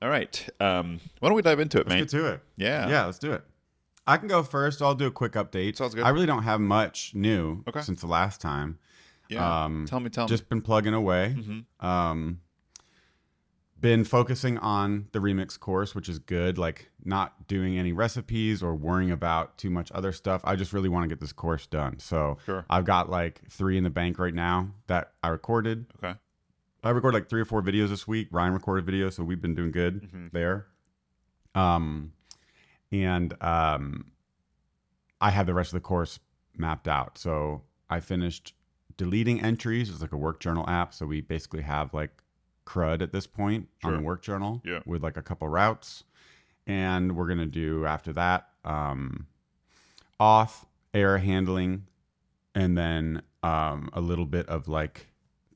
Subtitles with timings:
[0.00, 0.48] All right.
[0.60, 1.98] Um, why don't we dive into it, Let's man?
[2.00, 2.40] get to it.
[2.56, 2.88] Yeah.
[2.88, 3.42] Yeah, let's do it.
[4.06, 4.80] I can go first.
[4.80, 5.76] I'll do a quick update.
[5.76, 6.04] Sounds good.
[6.04, 7.82] I really don't have much new Okay.
[7.82, 8.78] since the last time.
[9.28, 9.64] Yeah.
[9.64, 10.28] Um, tell me, tell me.
[10.28, 11.34] Just been plugging away.
[11.36, 11.64] Mhm.
[11.84, 12.40] Um,
[13.80, 16.58] been focusing on the remix course, which is good.
[16.58, 20.40] Like not doing any recipes or worrying about too much other stuff.
[20.44, 21.98] I just really want to get this course done.
[22.00, 22.64] So Sure.
[22.70, 25.86] I've got like three in the bank right now that I recorded.
[26.02, 26.18] Okay.
[26.84, 28.28] I recorded like three or four videos this week.
[28.30, 30.30] Ryan recorded videos, so we've been doing good Mhm.
[30.32, 30.66] there.
[31.54, 32.12] Um,
[32.92, 34.12] and um,
[35.20, 36.20] I have the rest of the course
[36.56, 37.18] mapped out.
[37.18, 38.54] So I finished
[38.96, 39.90] deleting entries.
[39.90, 40.94] It's like a work journal app.
[40.94, 42.22] So we basically have like
[42.64, 43.96] CRUD at this point on Sure.
[43.98, 44.80] the work journal Yeah.
[44.86, 46.04] with like a couple routes.
[46.66, 49.26] And we're gonna do after that um,
[50.20, 51.86] auth, error handling,
[52.54, 55.07] and then um, a little bit of like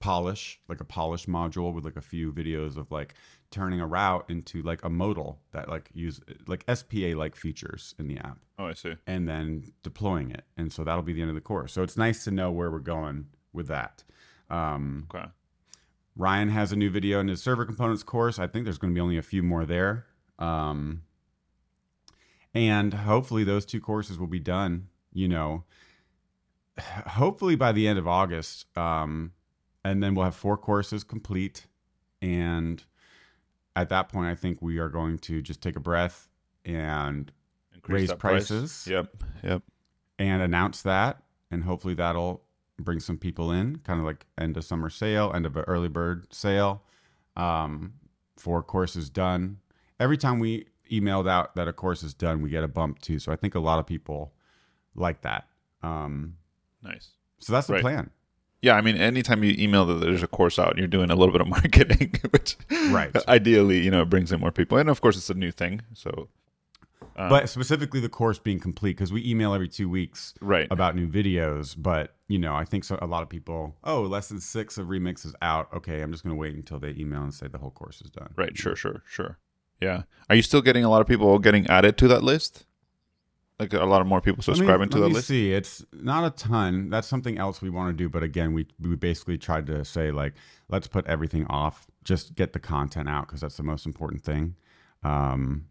[0.03, 3.15] polish, like a polish module with like a few videos of like
[3.51, 8.09] turning a route into like a modal that like use like SPA like features in
[8.09, 8.95] the app oh, I see.
[9.07, 10.45] and then deploying it.
[10.57, 11.73] And so that'll be the end of the course.
[11.73, 14.03] So it's nice to know where we're going with that.
[14.51, 15.27] Um, Okay.
[16.17, 18.39] Ryan has a new video in his server components course.
[18.39, 20.07] I think there's going to be only a few more there.
[20.39, 21.03] Um,
[22.55, 25.65] and hopefully those two courses will be done, you know,
[27.07, 28.67] hopefully by the end of August.
[28.77, 29.33] Um,
[29.85, 31.67] and then we'll have four courses complete.
[32.21, 32.83] And
[33.75, 36.29] at that point, I think we are going to just take a breath
[36.65, 37.33] and
[37.75, 38.49] Increase Raise that price.
[38.49, 38.87] prices.
[38.89, 39.25] Yep.
[39.43, 39.63] Yep.
[40.19, 42.43] and announce that and hopefully that'll
[42.79, 45.89] bring some people in kind of like end of summer sale end of an early
[45.89, 46.83] bird sale
[47.37, 47.95] um,
[48.37, 49.59] for courses done
[49.99, 53.19] every time we emailed out that a course is done we get a bump too
[53.19, 54.33] so i think a lot of people
[54.95, 55.49] like that
[55.83, 56.37] um,
[56.83, 57.11] Nice.
[57.41, 57.83] so that's the Right.
[57.83, 58.11] plan
[58.63, 61.33] Yeah, I mean, anytime you email that there's a course out, you're doing a little
[61.33, 62.57] bit of marketing, which
[62.91, 63.11] Right.
[63.29, 64.79] ideally, you know, brings in more people.
[64.79, 65.83] And of course, it's a new thing.
[65.95, 66.29] So,
[67.17, 70.67] um, but specifically the course being complete because we email every two weeks right.
[70.71, 74.41] about new videos but you know i think so a lot of people oh lesson
[74.41, 77.35] six of remix is out okay i'm just going to wait until they email and
[77.35, 78.57] say the whole course is done Right.
[78.57, 78.75] Sure.
[78.75, 79.03] Sure.
[79.07, 79.39] Sure.
[79.81, 80.05] Yeah.
[80.31, 82.65] Are you still getting a lot of people getting added to that list?
[83.63, 85.29] Like a lot of more people Let me- subscribing to me list?
[85.29, 86.91] See, it's not a ton.
[86.91, 88.09] That's something else we want to do.
[88.09, 90.35] But again, we we basically tried to say like,
[90.69, 91.87] let's put everything off.
[92.05, 94.57] Just get the content out because that's the most important thing.
[95.05, 95.67] Um,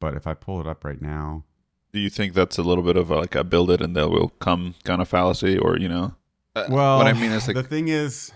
[0.00, 1.44] but if I pull it up right now,
[1.92, 4.04] Do you think that's a little bit of a, like a build it and they
[4.04, 6.14] will come kind of fallacy, or you know?
[6.56, 8.32] Uh, well, what I mean is like, the thing is,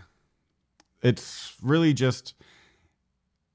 [1.02, 2.34] it's really just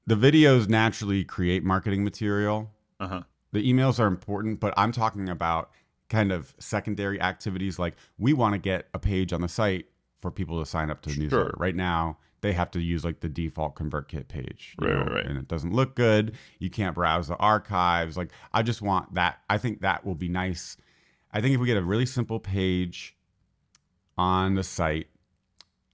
[0.06, 2.70] the videos naturally create marketing material.
[3.00, 3.22] uh-huh.
[3.52, 5.70] The emails are important, but I'm talking about
[6.08, 9.86] kind of secondary activities like we want to get a page on the site
[10.20, 11.22] for people to sign up to the Sure.
[11.24, 11.54] newsletter.
[11.58, 15.26] Right now, they have to use like the default ConvertKit page, Right, know, right, right.
[15.26, 16.34] and it doesn't look good.
[16.58, 18.16] You can't browse the archives.
[18.16, 19.40] Like I just want that.
[19.50, 20.76] I think that will be nice.
[21.32, 23.16] I think if we get a really simple page
[24.16, 25.08] on the site,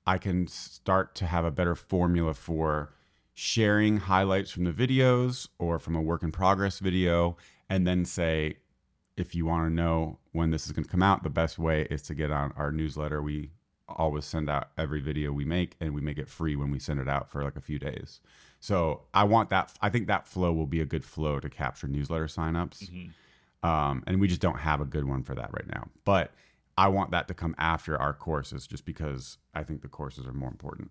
[0.07, 2.93] I can start to have a better formula for
[3.35, 7.37] sharing highlights from the videos or from a work in progress video
[7.69, 8.57] and then say
[9.17, 11.83] if you want to know when this is going to come out the best way
[11.91, 13.23] is to get on our newsletter.
[13.23, 13.51] We
[13.89, 16.99] always send out every video we make and we make it free when we send
[16.99, 18.21] it out for like a few days.
[18.61, 21.87] So i want that i think that flow will be a good flow to capture
[21.87, 22.89] newsletter signups.
[22.89, 23.69] Mm-hmm.
[23.69, 25.89] um, and we just don't have a good one for that right now.
[26.05, 26.33] But
[26.79, 30.33] i want that to come after our courses just because i think the courses are
[30.33, 30.91] more important.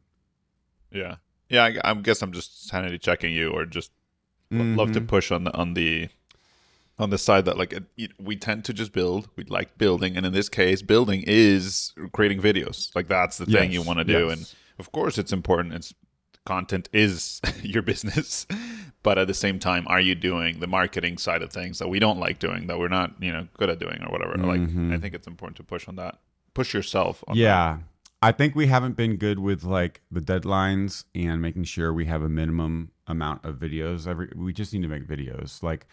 [0.91, 1.15] Yeah.
[1.49, 1.63] Yeah.
[1.83, 3.91] I, I guess I'm just sanity checking you, or just
[4.51, 5.07] lo- love to Mhm.
[5.07, 6.09] push on the on the
[6.99, 7.73] on the side that like
[8.19, 9.27] we tend to just build.
[9.35, 12.95] We like building, and in this case, building is creating videos.
[12.95, 14.31] Like that's the thing you want to do, yes.
[14.37, 15.73] and of course, it's important.
[15.73, 15.93] It's
[16.45, 18.45] content is your business,
[19.01, 21.99] but at the same time, are you doing the marketing side of things that we
[21.99, 24.35] don't like doing, that we're not you know good at doing, or whatever?
[24.37, 24.93] Like Mhm.
[24.93, 26.19] I think it's important to push on that.
[26.53, 27.23] Push yourself.
[27.27, 27.77] On yeah
[28.23, 32.21] i think we haven't been good with like the deadlines and making sure we have
[32.21, 35.85] a minimum amount of videos every we just need to make videos like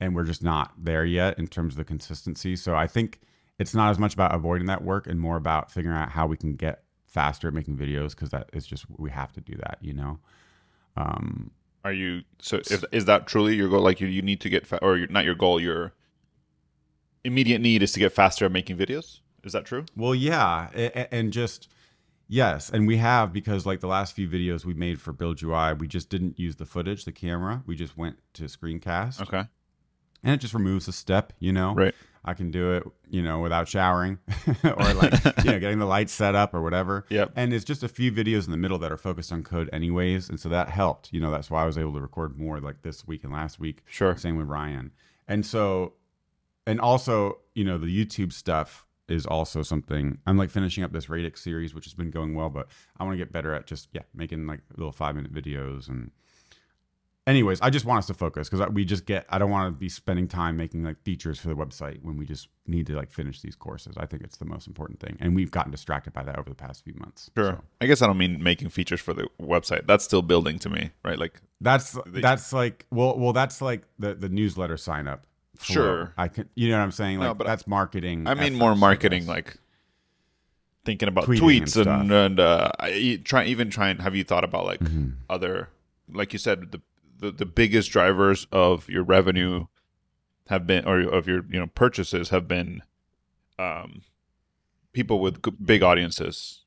[0.00, 3.20] and we're just not there yet in terms of the consistency so i think
[3.58, 6.36] it's not as much about avoiding that work and more about figuring out how we
[6.36, 9.78] can get faster at making videos because that is just we have to do that
[9.80, 10.18] you know
[10.96, 11.50] um
[11.84, 12.58] Are you so?
[12.70, 13.80] If, is that truly your goal?
[13.80, 15.60] Like you, you need to get, fa- or not your goal.
[15.60, 15.94] Your
[17.24, 19.20] immediate need is to get faster at making videos.
[19.44, 19.86] Is that true?
[19.96, 20.68] Well, yeah,
[21.12, 21.68] and just
[22.28, 25.72] yes, and we have because like the last few videos we made for Build UI,
[25.74, 27.62] we just didn't use the footage, the camera.
[27.66, 29.44] We just went to screencast, Okay.
[30.22, 31.32] and it just removes a step.
[31.38, 31.94] You know, Right.
[32.24, 34.18] I can do it, you know, without showering
[34.64, 35.12] or like,
[35.44, 37.06] you know, getting the lights set up or whatever.
[37.08, 37.32] Yep.
[37.36, 40.28] And it's just a few videos in the middle that are focused on code anyways.
[40.28, 41.10] And so that helped.
[41.12, 43.58] You know, that's why I was able to record more like this week and last
[43.58, 43.82] week.
[43.86, 44.14] Sure.
[44.16, 44.90] Same with Ryan.
[45.26, 45.94] And so,
[46.66, 51.08] and also, you know, the YouTube stuff is also something I'm like finishing up this
[51.08, 52.68] Radix series, which has been going well, but
[52.98, 56.10] I want to get better at just, yeah, making like little five minute videos and,
[57.28, 59.26] anyways, I just want us to focus because we just get.
[59.28, 62.24] I don't want to be spending time making like features for the website when we
[62.24, 63.96] just need to like finish these courses.
[63.96, 66.56] I think it's the most important thing, and we've gotten distracted by that over the
[66.56, 67.30] past few months.
[67.36, 67.52] Sure.
[67.52, 69.86] So I guess I don't mean making features for the website.
[69.86, 71.18] That's still building to me, right?
[71.18, 75.26] Like, that's that's like well, well, that's like the the newsletter sign up.
[75.58, 75.74] Flow.
[75.74, 76.14] Sure.
[76.16, 76.48] I can.
[76.54, 77.18] You know what I'm saying?
[77.20, 78.26] No, Like but that's marketing.
[78.26, 79.56] I mean more marketing, like
[80.84, 82.10] thinking about Tweeting tweets and stuff.
[82.10, 83.98] and, uh, I- try even trying.
[83.98, 85.14] Have you thought about like Mhm.
[85.28, 85.68] other,
[86.10, 86.80] like you said, the,
[87.18, 89.66] the the biggest drivers of your revenue
[90.48, 92.82] have been, or of your you know purchases have been,
[93.58, 94.02] um,
[94.92, 96.62] people with big audiences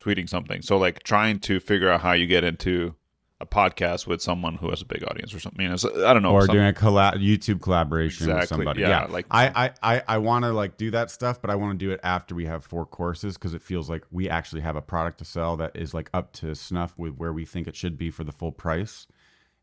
[0.00, 0.62] tweeting something.
[0.62, 2.94] So like trying to figure out how you get into
[3.40, 5.62] a podcast with someone who has a big audience or something.
[5.62, 6.32] You know, I don't know.
[6.32, 8.82] or doing a collab YouTube collaboration with somebody.
[8.82, 11.54] yeah, Yeah, like- I I I, I want to like do that stuff, but I
[11.54, 14.60] want to do it after we have four courses because it feels like we actually
[14.60, 17.66] have a product to sell that is like up to snuff with where we think
[17.66, 19.06] it should be for the full price,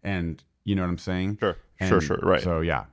[0.03, 1.37] and you know what I'm saying?
[1.39, 2.19] Sure, sure, sure.
[2.23, 2.41] Right.
[2.41, 2.85] So yeah,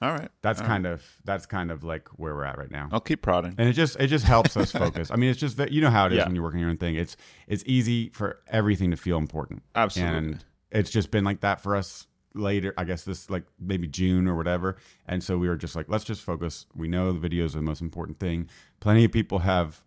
[0.00, 0.28] All right.
[0.42, 2.88] that's All kind of that's kind of like where we're at right now.
[2.92, 3.54] I'll keep prodding.
[3.58, 5.10] And it just it just helps us focus.
[5.10, 6.26] I mean, it's just that you know how it is Yeah.
[6.26, 6.94] when you're working your own thing.
[6.94, 7.16] It's
[7.48, 9.62] it's easy for everything to feel important.
[9.74, 10.16] Absolutely.
[10.16, 14.28] And it's just been like that for us later, I guess this like maybe June
[14.28, 14.76] or whatever.
[15.06, 16.66] And so we were just like, let's just focus.
[16.76, 18.48] We know the videos are the most important thing.
[18.80, 19.82] Plenty of people have,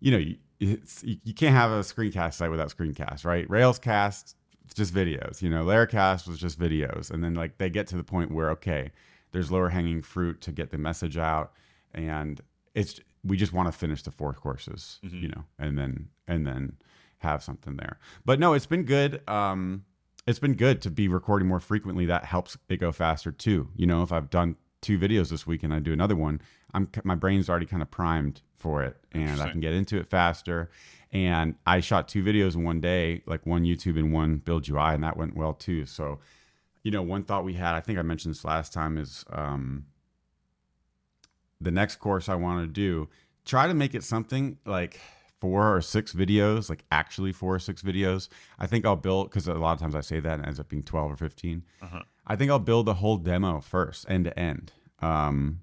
[0.00, 3.48] you know, you, it's, you, can't have a screencast site without screencast, right?
[3.48, 4.34] Railscast,
[4.66, 5.40] it's just videos.
[5.40, 7.10] You know, Laracast was just videos.
[7.10, 8.90] And then like they get to the point where, okay,
[9.32, 11.52] there's lower hanging fruit to get the message out.
[11.94, 12.40] And
[12.74, 16.76] it's, we just want to finish the four courses, you know, and then, and then
[17.18, 17.98] have something there.
[18.24, 19.28] But no, it's been good.
[19.28, 19.84] Um,
[20.26, 22.06] it's been good to be recording more frequently.
[22.06, 23.68] That helps it go faster too.
[23.76, 26.40] You know, if I've done two videos this week and I do another one,
[26.72, 30.08] I'm my brain's already kind of primed for it, and I can get into it
[30.08, 30.70] faster.
[31.12, 34.94] And I shot two videos in one day, like one YouTube and one Build UI,
[34.94, 35.84] and that went well too.
[35.86, 36.20] So,
[36.82, 39.86] you know, one thought we had, I think I mentioned this last time, is um,
[41.60, 43.08] the next course I want to do,
[43.44, 45.00] try to make it something like
[45.40, 48.28] four or six videos, like actually four or six videos.
[48.58, 50.60] I think I'll build because a lot of times I say that and it ends
[50.60, 52.02] up being twelve or 15 Uh-huh.
[52.26, 54.72] I think I'll build the whole demo first, end to end.
[55.00, 55.62] Um,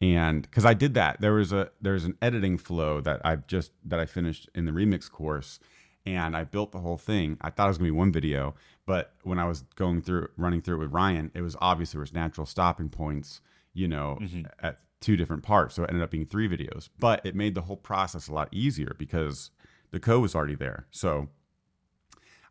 [0.00, 3.72] and because I did that, there was a there's an editing flow that I've just
[3.84, 5.60] that I finished in the remix course,
[6.06, 7.36] and I built the whole thing.
[7.40, 8.54] I thought it was gonna be one video,
[8.86, 12.00] but when I was going through running through it with Ryan, it was obvious there
[12.00, 13.40] was natural stopping points,
[13.74, 14.42] you know, mm-hmm.
[14.62, 15.74] at two different parts.
[15.74, 18.48] So it ended up being three videos, but it made the whole process a lot
[18.52, 19.50] easier because
[19.90, 20.86] the code was already there.
[20.90, 21.28] So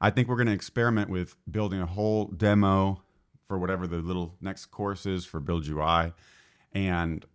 [0.02, 3.02] I think we're going to experiment with building a whole demo
[3.48, 6.14] for whatever the little next course is for Build UI
[6.74, 7.26] and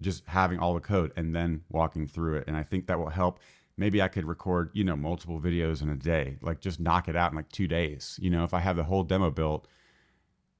[0.00, 2.44] just having all the code and then walking through it.
[2.46, 3.40] And I think that will help.
[3.76, 7.16] Maybe I could record, you know, multiple videos in a day, like just knock it
[7.16, 8.18] out in like two days.
[8.22, 9.66] You know, if I have the whole demo built,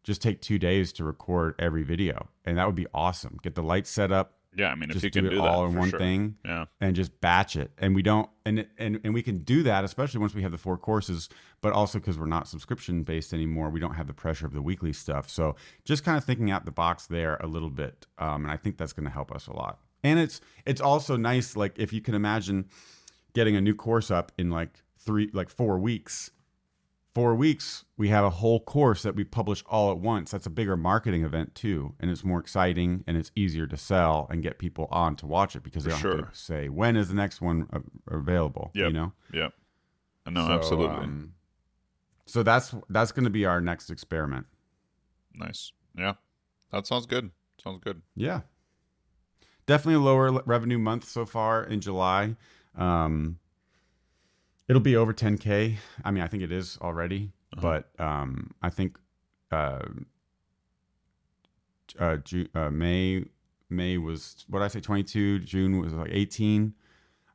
[0.05, 2.29] just take two days to record every video.
[2.45, 3.39] And that would be awesome.
[3.43, 5.37] Get the lights set up, Yeah, I mean, if just you do can it do,
[5.37, 5.99] that all in one sure.
[5.99, 6.65] thing Yeah.
[6.81, 10.19] and just batch it and we don't and and and we can do that especially
[10.21, 11.29] once we have the four courses
[11.61, 14.61] but also because we're not subscription based anymore we don't have the pressure of the
[14.61, 15.55] weekly stuff so
[15.85, 18.77] just kind of thinking out the box there a little bit um, and i think
[18.77, 22.01] that's going to help us a lot and it's it's also nice like if you
[22.03, 22.67] can imagine
[23.35, 26.31] getting a new course up in like three like four weeks
[27.15, 30.51] four weeks we have a whole course that we publish all at once that's a
[30.51, 34.59] bigger marketing event too and it's more exciting and it's easier to sell and get
[34.59, 37.15] people on to watch it because they don't For have to say when is the
[37.15, 37.67] next one
[38.09, 39.49] available you know Yeah.
[40.31, 40.97] No, So, absolutely.
[41.05, 41.35] um,
[42.27, 44.47] so that's that's going to be our next experiment
[45.35, 45.73] nice.
[45.99, 46.15] Yeah.
[46.71, 47.31] That sounds good.
[47.63, 48.01] Sounds good.
[48.17, 48.41] yeah
[49.67, 52.37] definitely a lower revenue month so far in july
[52.77, 53.39] um
[54.69, 57.61] it'll be over 10k i mean i think it is already Uh-huh.
[57.99, 58.99] but um i think
[59.51, 59.81] uh
[61.99, 63.25] uh, Ju- uh may
[63.69, 66.73] may was what did i say 22 june was like 18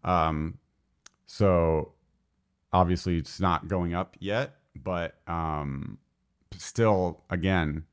[0.03, 0.57] um
[1.25, 1.93] so
[2.73, 5.97] obviously it's not going up yet but um
[6.57, 7.83] still again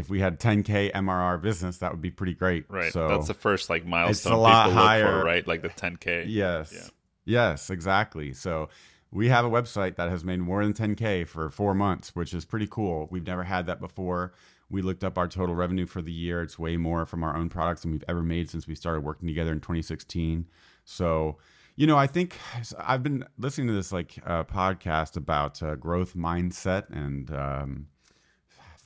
[0.00, 2.92] if we had 10k mrr business that would be pretty great Right.
[2.92, 5.20] so That's the first like milestone a lot people look higher.
[5.20, 5.46] for, right?
[5.46, 6.24] Like the 10K.
[6.26, 6.72] Yes.
[6.74, 6.88] Yeah.
[7.26, 8.32] Yes, exactly.
[8.32, 8.68] So
[9.12, 12.44] we have a website that has made more than 10k for four months, which is
[12.44, 13.06] pretty cool.
[13.10, 14.32] We've never had that before.
[14.68, 16.42] We looked up our total revenue for the year.
[16.42, 19.26] It's way more from our own products than we've ever made since we started working
[19.28, 20.46] together in 2016.
[20.84, 21.38] So,
[21.76, 22.36] you know, I think
[22.78, 27.86] I've been listening to this like uh, podcast about uh, growth mindset and um,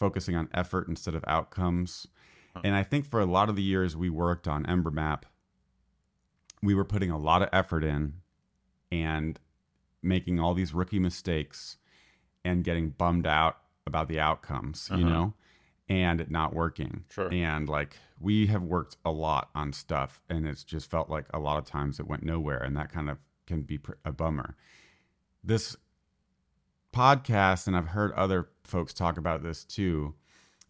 [0.04, 2.06] focusing on effort instead of outcomes.
[2.62, 5.26] And I think for a lot of the years we worked on Ember Map,
[6.62, 8.14] we were putting a lot of effort in
[8.92, 9.40] and
[10.02, 11.78] making all these rookie mistakes
[12.44, 13.56] and getting bummed out
[13.86, 15.08] about the outcomes, you Uh-huh.
[15.08, 15.34] know,
[15.88, 17.04] and it not working.
[17.10, 17.28] Sure.
[17.32, 21.38] And like we have worked a lot on stuff and it's just felt like a
[21.40, 24.54] lot of times it went nowhere and that kind of can be a bummer.
[25.42, 25.76] This
[26.94, 30.14] podcast, and I've heard other folks talk about this too,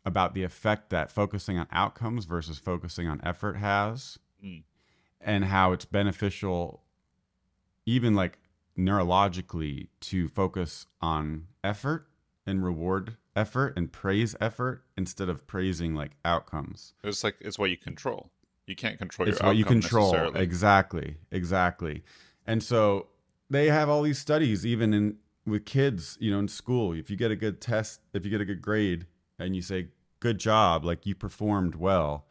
[0.04, 4.62] about the effect that focusing on outcomes versus focusing on effort has Mm.
[5.21, 6.83] and how it's beneficial
[7.87, 8.38] even like
[8.76, 12.09] neurologically to focus on effort
[12.47, 16.93] and reward effort and praise effort instead of praising like outcomes.
[17.02, 18.31] It's like it's what you control.
[18.66, 20.35] You can't control It's your what you control.
[20.35, 21.16] Exactly.
[21.31, 22.02] Exactly.
[22.47, 23.09] And so
[23.50, 25.16] they have all these studies even in
[25.47, 26.93] with kids, you know, in school.
[26.93, 29.07] If you get a good test, if you get a good grade
[29.39, 29.89] and you say
[30.21, 32.27] good job, like you performed well,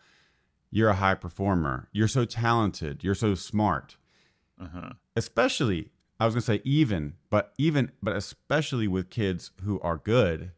[0.72, 1.90] you're a high performer.
[1.92, 3.98] You're so talented, you're so smart.
[4.60, 4.94] Uh-huh.
[5.16, 9.98] Especially I was going to say even, but even but especially with kids who are
[9.98, 10.52] good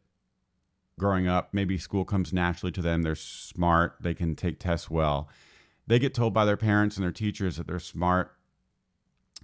[1.00, 5.28] growing up, maybe school comes naturally to them, they're smart, they can take tests well.
[5.88, 8.34] They get told by their parents and their teachers that they're smart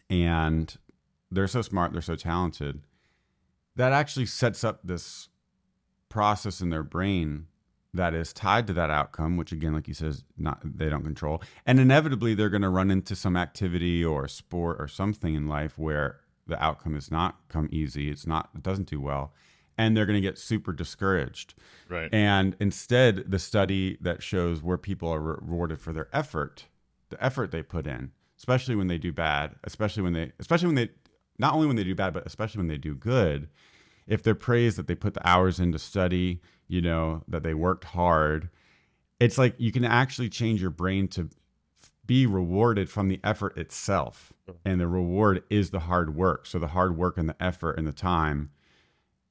[0.09, 0.75] and
[1.29, 2.81] they're so smart, they're so talented.
[3.75, 5.29] That actually sets up this
[6.09, 7.47] process in their brain
[7.93, 11.41] that is tied to that outcome, which again, like you says, not they don't control.
[11.65, 16.21] And inevitably they're gonna run into some activity or sport or something in life where
[16.47, 19.33] the outcome is not come easy, it's not it doesn't do well,
[19.77, 21.53] and they're gonna get super discouraged.
[21.89, 22.13] Right.
[22.13, 26.67] And instead, the study that shows where people are rewarded for their effort,
[27.09, 30.75] the effort they put in, especially when they do bad, especially when they, especially when
[30.75, 30.89] they,
[31.41, 33.49] not only when they do bad, but especially when they do good,
[34.07, 37.53] if they're praised that they put the hours in to study, you know, that they
[37.53, 38.49] worked hard,
[39.19, 41.29] it's like you can actually change your brain to
[42.05, 44.31] be rewarded from the effort itself.
[44.47, 44.57] Mm-hmm.
[44.69, 46.45] And the reward is the hard work.
[46.45, 48.51] So the hard work and the effort and the time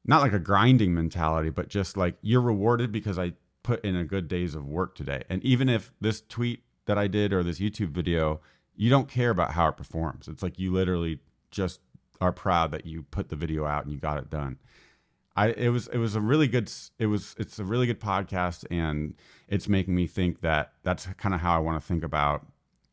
[0.04, 4.04] not like a grinding mentality, but just like you're rewarded because I put in a
[4.04, 5.22] good days of work today.
[5.28, 8.40] And even if this tweet that I did or this YouTube video,
[8.74, 10.26] you don't care about how it performs.
[10.26, 11.80] It's like you literally just
[12.20, 14.58] are proud that you put the video out and you got it done.
[15.36, 18.64] I it was it was a really good it was it's a really good podcast
[18.70, 19.14] and
[19.48, 22.46] it's making me think that that's kind of how I want to think about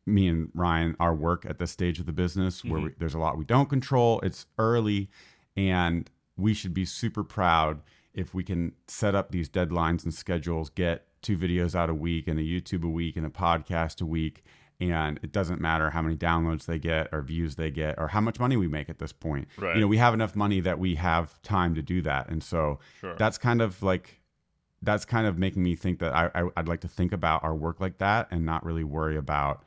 [0.06, 2.98] me and Ryan our work at this stage of the business where we, mm-hmm.
[2.98, 4.20] there's a lot we don't control.
[4.20, 5.10] It's early
[5.56, 7.80] and we should be super proud
[8.14, 12.26] if we can set up these deadlines and schedules, get two videos out a week
[12.26, 14.44] and a YouTube a week and a podcast a week.
[14.80, 18.20] And it doesn't matter how many downloads they get or views they get or how
[18.20, 19.48] much money we make at this point.
[19.56, 19.74] Right.
[19.74, 22.28] You know, we have enough money that we have time to do that.
[22.28, 23.16] And so Sure.
[23.16, 24.20] that's kind of like,
[24.80, 27.56] that's kind of making me think that I, I, I'd like to think about our
[27.56, 29.64] work like that and not really worry about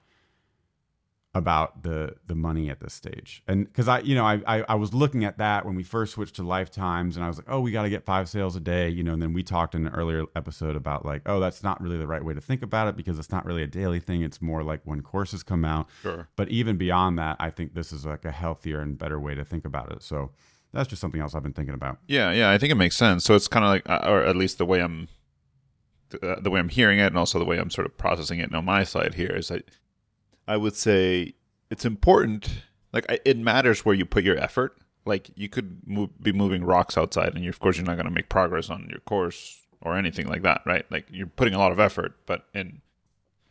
[1.33, 3.41] about the the money at this stage.
[3.47, 6.13] And because i you know I, I i was looking at that when we first
[6.13, 8.59] switched to lifetimes and i was like oh we got to get five sales a
[8.59, 11.63] day you know and then we talked in an earlier episode about like oh that's
[11.63, 13.99] not really the right way to think about it because it's not really a daily
[14.01, 14.21] thing.
[14.21, 15.87] It's more like when courses come out.
[16.01, 16.27] Sure.
[16.35, 19.45] but even beyond that i think this is like a healthier and better way to
[19.45, 20.03] think about it.
[20.03, 20.31] So
[20.73, 21.99] that's just something else i've been thinking about.
[22.07, 23.23] Yeah, yeah, I think it makes sense.
[23.23, 25.07] So it's kind of like, uh, or at least the way I'm,
[26.21, 28.53] uh, the way I'm hearing it, and also the way I'm sort of processing it
[28.53, 29.61] on my side here is I,
[30.51, 31.35] I would say
[31.69, 32.63] it's important.
[32.91, 34.77] Like it matters where you put your effort.
[35.05, 38.05] Like you could move, be moving rocks outside, and you, of course you're not going
[38.05, 40.85] to make progress on your course or anything like that, right?
[40.91, 42.81] Like you're putting a lot of effort, but in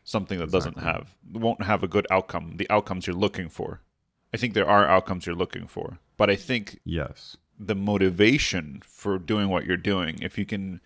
[0.04, 2.56] something that doesn't have won't have a good outcome.
[2.58, 3.80] The outcomes you're looking for.
[4.34, 9.18] I think there are outcomes you're looking for, but I think yes the motivation for
[9.18, 10.80] doing what you're doing if you can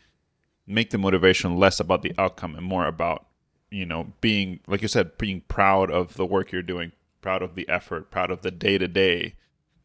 [0.67, 3.27] make the motivation less about the outcome and more about
[3.75, 7.55] you know being like you said being proud of the work you're doing proud of
[7.55, 9.35] the effort proud of the day to day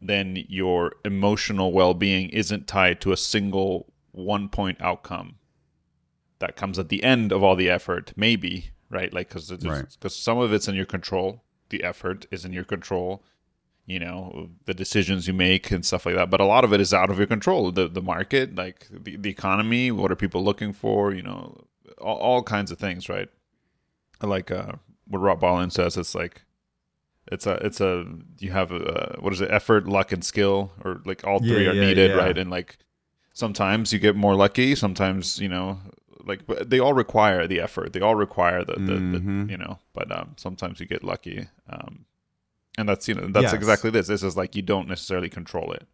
[0.02, 5.36] then your emotional well-being isn't tied to a single one point outcome
[6.40, 9.14] that comes at the end of all the effort maybe right?
[9.14, 9.86] Like because Right.
[9.92, 11.44] because some of it's in your control.
[11.70, 13.24] The effort is in your control
[13.86, 16.82] you know the decisions you make and stuff like that but a lot of it
[16.82, 17.72] is out of your control.
[17.72, 21.66] The the market like the, the economy what are people looking for you know
[22.00, 23.30] all, all kinds of things right
[24.28, 24.74] like uh
[25.08, 26.44] what rob Walling says it's like
[27.32, 28.06] it's a it's a
[28.40, 31.72] you have a what is it effort luck and skill or like all three Yeah,
[31.72, 32.18] are yeah, needed yeah.
[32.18, 32.78] right and like
[33.34, 35.80] sometimes you get more lucky sometimes you know
[36.26, 39.46] like but they all require the effort they all require the, the, Mhm.
[39.48, 42.06] the you know but um sometimes you get lucky um
[42.78, 43.54] and that's you know that's Yes.
[43.54, 45.88] exactly this this is like you don't necessarily control it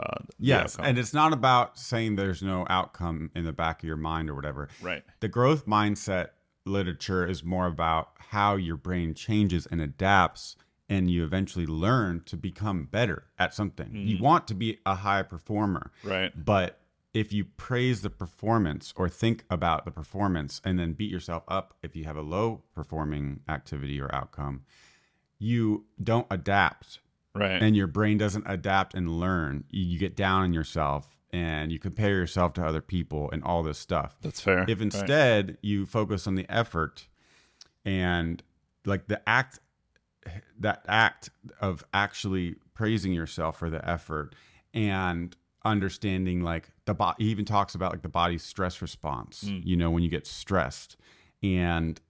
[0.00, 0.86] uh Yes, outcome.
[0.86, 4.34] and it's not about saying there's no outcome in the back of your mind or
[4.34, 4.68] whatever.
[4.80, 6.28] right The growth mindset
[6.68, 10.56] literature is more about how your brain changes and adapts
[10.88, 13.94] and you eventually learn to become better at something.
[13.94, 14.20] You Mhm.
[14.20, 16.80] want to be a high performer, right but
[17.14, 21.76] if you praise the performance or think about the performance and then beat yourself up
[21.82, 24.62] if you have a low performing activity or outcome,
[25.38, 27.00] you don't adapt
[27.34, 29.64] right and your brain doesn't adapt and learn.
[29.70, 33.78] You get down on yourself and you compare yourself to other people and all this
[33.78, 34.16] stuff.
[34.22, 34.80] that's fair If right.
[34.80, 37.06] instead you focus on the effort
[37.84, 38.42] and
[38.84, 39.60] like the act,
[40.58, 41.30] that act
[41.60, 44.34] of actually praising yourself for the effort
[44.74, 49.64] and understanding like the body, he even talks about like the body's stress response, Mm.
[49.64, 50.96] you know, when you get stressed.
[51.42, 52.00] And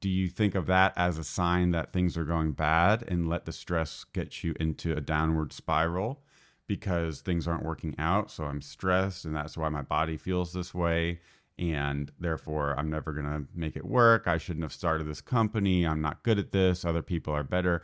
[0.00, 3.44] do you think of that as a sign that things are going bad and let
[3.46, 6.22] the stress get you into a downward spiral
[6.68, 10.72] because things aren't working out so i'm stressed and that's why my body feels this
[10.72, 11.18] way
[11.58, 14.28] and therefore i'm never going to make it work.
[14.28, 15.84] I shouldn't have started this company.
[15.84, 16.84] I'm not good at this.
[16.84, 17.82] Other people are better.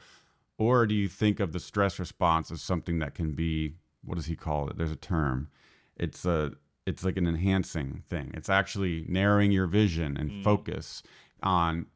[0.59, 3.75] Or do you think of the stress response as something that can be
[4.05, 4.77] what does he call it?
[4.79, 5.49] There's a term.
[5.97, 6.53] It's a
[6.87, 8.31] it's like an enhancing thing.
[8.35, 10.45] It's actually narrowing your vision and Mm.
[10.45, 11.03] focus
[11.43, 11.87] on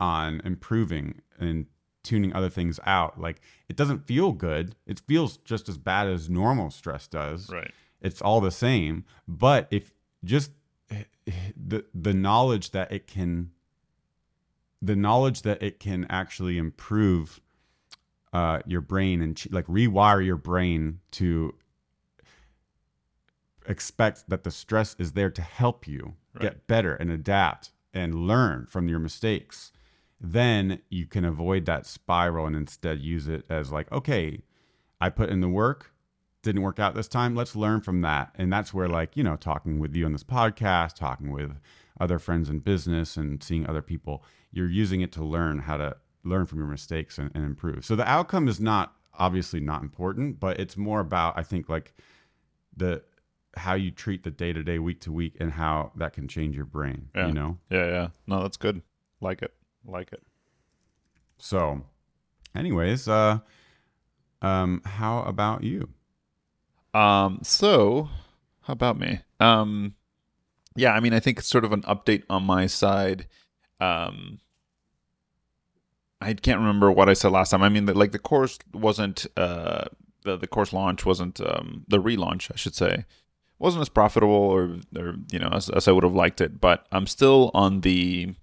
[0.00, 1.66] on improving and
[2.08, 4.74] tuning other things out like it doesn't feel good.
[4.86, 7.50] It feels just as bad as normal stress does.
[7.50, 7.70] Right.
[8.00, 9.04] It's all the same.
[9.26, 9.92] But if
[10.24, 10.52] just
[11.56, 13.50] the the knowledge that it can
[14.80, 17.40] the knowledge that it can actually improve
[18.32, 21.54] uh, your brain and like rewire your brain to
[23.66, 26.42] expect that the stress is there to help you Right.
[26.42, 29.72] get better and adapt and learn from your mistakes
[30.20, 34.42] then you can avoid that spiral and instead use it as like okay
[35.00, 35.92] i put in the work
[36.42, 38.32] didn't work out this time let's learn from that.
[38.36, 41.52] And that's where like you know talking with you on this podcast talking with
[42.00, 45.96] other friends in business and seeing other people you're using it to learn how to
[46.24, 47.84] learn from your mistakes and, and improve.
[47.84, 51.92] So the outcome is not obviously not important but it's more about i think like
[52.76, 53.02] the
[53.56, 56.54] how you treat the day to day week to week and how that can change
[56.54, 57.26] your brain Yeah.
[57.26, 57.58] you know?
[57.68, 58.08] Yeah yeah.
[58.28, 58.82] No that's good.
[59.20, 59.52] Like it
[59.88, 60.22] like it
[61.38, 61.82] so
[62.54, 63.38] anyways uh
[64.42, 65.88] um how about you
[66.94, 68.08] Um, so
[68.62, 69.20] how about me?
[69.40, 69.94] Um,
[70.74, 73.26] yeah, I mean, I think it's sort of an update on my side.
[73.80, 74.40] Um,
[76.20, 77.62] I can't remember what I said last time.
[77.62, 79.84] I mean, the, like the course wasn't, uh,
[80.24, 83.04] the, the course launch wasn't, um, the relaunch, I should say,
[83.58, 86.86] wasn't as profitable or, or, you know, as, as I would have liked it, but
[86.90, 88.34] I'm still on the,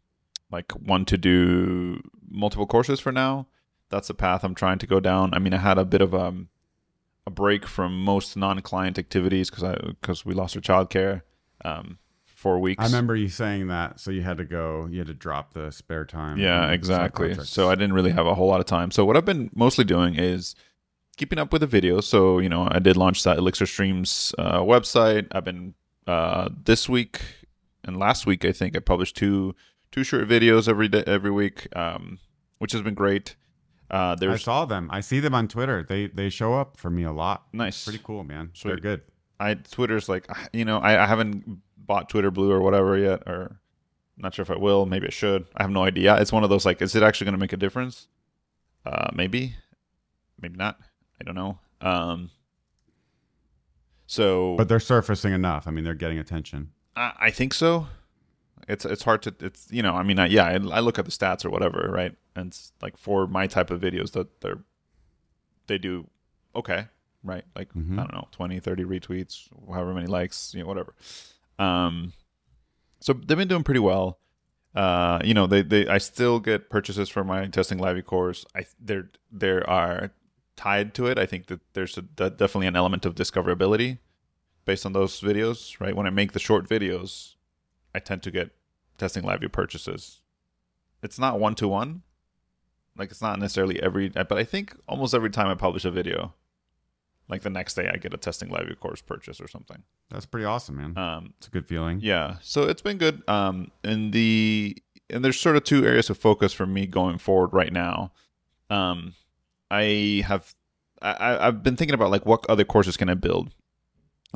[0.52, 3.48] like, want to do multiple courses for now.
[3.90, 5.34] That's the path I'm trying to go down.
[5.34, 6.50] I mean, I had a bit of, um,
[7.28, 11.24] a break from most non-client activities because I because we lost our childcare
[11.64, 12.84] um, for four weeks.
[12.84, 15.72] i remember you saying that so you had to go you had to drop the
[15.72, 17.34] spare time Yeah, exactly.
[17.44, 18.92] So I didn't really have a whole lot of time.
[18.92, 20.56] So what I've been mostly doing is
[21.18, 22.04] keeping up with the videos.
[22.04, 25.28] So you know, I did launch that Elixir Streams uh, website.
[25.32, 25.74] I've been
[26.06, 27.22] uh, this week
[27.84, 29.56] and last week I think I published two
[29.96, 32.20] two short videos every day every week, um,
[32.58, 33.36] which has been great.
[33.90, 34.90] Uh, there's I saw them.
[34.92, 35.86] I see them on Twitter.
[35.88, 37.46] They they show up for me a lot.
[37.54, 37.86] nice.
[37.86, 38.52] Pretty cool, man.
[38.54, 38.72] Sweet.
[38.72, 39.02] They're good.
[39.40, 43.60] I Twitter's like you know I, I haven't bought Twitter Blue or whatever yet, or
[44.18, 44.86] not sure if I will.
[44.86, 45.46] Maybe I should.
[45.56, 46.20] I have no idea.
[46.20, 48.08] It's one of those like, is it actually going to make a difference?
[48.86, 49.56] Uh, maybe,
[50.42, 50.80] maybe not.
[51.20, 51.60] I don't know.
[51.82, 52.32] Um,
[54.08, 55.68] so But they're surfacing enough.
[55.68, 56.72] I mean, they're getting attention.
[56.96, 57.88] I, I think so.
[58.68, 61.06] It's it's hard to it's you know I mean I, yeah I, I look at
[61.06, 62.16] the stats or whatever right?
[62.36, 64.60] And it's like for my type of videos that they're
[65.68, 66.08] they do
[66.56, 66.88] okay
[67.24, 67.44] right?
[67.56, 67.94] Like Mhm.
[68.00, 70.94] I don't know 20 30 retweets however many likes you know whatever.
[71.60, 72.14] Um
[73.00, 74.20] so they've been doing pretty well.
[74.74, 78.46] Uh you know they they I still get purchases for my testing live course.
[78.56, 80.12] I there there are
[80.56, 81.18] tied to it.
[81.20, 84.00] I think that there's a, de- definitely an element of discoverability
[84.66, 85.96] based on those videos, right?
[85.96, 87.36] When I make the short videos,
[87.96, 88.52] I tend to get
[88.98, 90.22] testing LiveView purchases.
[91.02, 92.04] It's not one to one.
[92.98, 96.34] Like it's not necessarily every but I think almost every time I publish a video,
[97.28, 99.84] like the next day I get a testing LiveView course purchase or something.
[100.10, 100.98] That's pretty awesome, man.
[100.98, 102.00] Um it's a good feeling.
[102.02, 103.22] yeah, so it's been good.
[103.28, 104.78] Um, and the
[105.10, 108.12] and there's sort of two areas of focus for me going forward right now.
[108.70, 109.14] Um,
[109.70, 110.56] I have
[111.02, 113.54] I, I've been thinking about like what other courses can I build,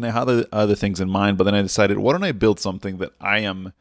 [0.04, 1.38] and I had other, things in mind.
[1.38, 3.74] But then I decided, why don't I build something that I am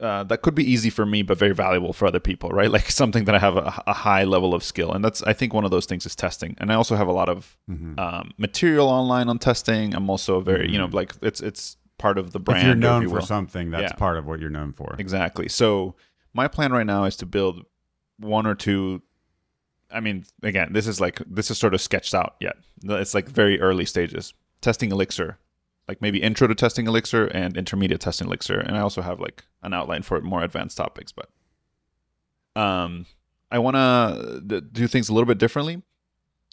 [0.00, 2.70] uh, that could be easy for me, but very valuable for other people, right?
[2.78, 5.52] Like something that I have a, a, high level of skill, and that's I think
[5.52, 6.54] one of those things is testing.
[6.58, 7.98] And I also have a lot of Mm-hmm.
[7.98, 9.94] um, material online on testing.
[9.94, 12.60] I'm also very, you know, like it's it's part of the brand.
[12.60, 13.96] if you're if known you for something, that's Yeah.
[13.96, 14.94] part of what you're known for.
[14.98, 15.48] Exactly.
[15.48, 15.96] So
[16.32, 17.64] my plan right now is to build
[18.18, 19.02] one or two.
[19.90, 22.56] I mean, again, this is like this is sort of sketched out yet.
[22.84, 24.32] It's like very early stages.
[24.60, 25.38] Testing Elixir,
[25.88, 29.44] like maybe intro to testing Elixir and intermediate testing Elixir, and I also have like
[29.62, 31.12] an outline for more advanced topics.
[31.12, 31.30] But
[32.60, 33.06] um,
[33.50, 35.82] I want to do things a little bit differently.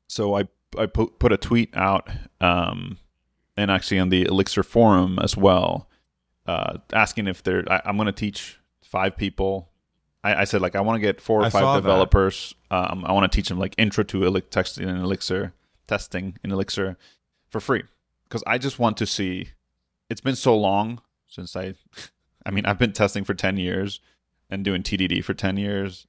[0.07, 2.97] So I I put put a tweet out, um,
[3.57, 5.89] and actually on the Elixir forum as well,
[6.45, 7.63] uh, asking if they're.
[7.69, 9.69] I, I'm going to teach five people.
[10.23, 12.55] I, I said like I want to get four or I five developers.
[12.71, 15.53] Um, I want to teach them like intro to testing in Elixir,
[15.87, 16.97] testing in Elixir,
[17.49, 17.83] for free
[18.27, 19.49] because I just want to see.
[20.09, 21.75] It's been so long since I.
[22.45, 23.99] I mean, I've been testing for ten years
[24.49, 26.05] and doing TDD for ten years,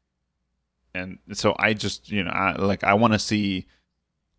[0.95, 3.67] and so I just you know I, like I want to see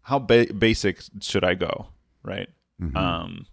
[0.02, 1.88] how ba- basic should I go,
[2.24, 2.50] right?
[2.82, 2.96] Mhm.
[2.96, 3.48] Um,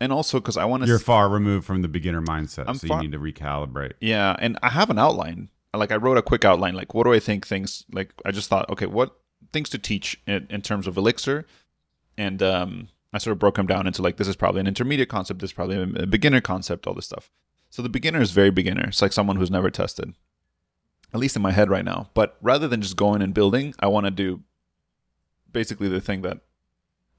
[0.00, 2.88] and also because I want to you're far removed from the beginner mindset, I'm so
[2.88, 3.92] far- you need to recalibrate.
[4.00, 5.48] Yeah, and I have an outline.
[5.72, 6.74] Like I wrote a quick outline.
[6.74, 7.84] Like, what do I think things?
[7.92, 9.14] Like, I just thought, okay, what
[9.52, 11.44] things to teach in, in terms of Elixir,
[12.18, 15.08] and um, I sort of broke them down into like this is probably an intermediate
[15.08, 17.30] concept, this is probably a, beginner concept, all this stuff.
[17.70, 18.84] So the beginner is very beginner.
[18.88, 20.14] It's like someone who's never tested,
[21.14, 22.10] at least in my head right now.
[22.14, 24.42] But rather than just going and building, I want to do
[25.52, 26.38] basically the thing that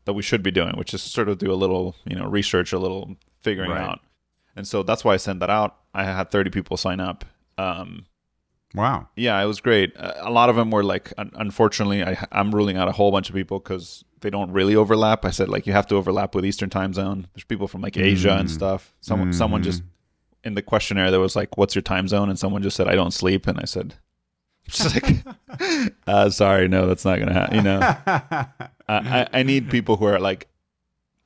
[0.06, 2.71] that we should be doing, which is sort of do a little, you know, research,
[2.71, 3.82] a little figuring Right.
[3.82, 4.00] out.
[4.56, 5.76] And so that's why I sent that out.
[5.93, 7.26] I had 30 people sign up.
[7.58, 8.06] Um,
[8.73, 9.10] Wow.
[9.17, 9.91] yeah, it was great.
[9.97, 13.28] A lot of them were like, un- unfortunately, I, I'm ruling out a whole bunch
[13.30, 15.25] of people because they don't really overlap.
[15.25, 17.27] I said like you have to overlap with Eastern Time Zone.
[17.34, 18.51] There's people from like Asia and Mm.
[18.51, 18.93] stuff.
[19.01, 19.84] Someone, someone just
[20.43, 22.95] in the questionnaire there was like, "What's your time zone?" and someone just said, "I
[22.95, 23.95] don't sleep," and I said,
[24.67, 25.23] "Just like,
[26.08, 28.47] uh, sorry, no, that's not gonna happen." You know, I,
[28.88, 30.47] I, I need people who are like,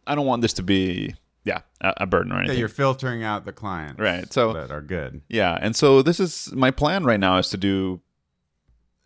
[0.08, 3.46] I don't want this to be, yeah, a, a burden or yeah, you're filtering out
[3.46, 5.22] the clients, Right, so- that are good.
[5.30, 8.02] Yeah, and so this is my plan right now is to do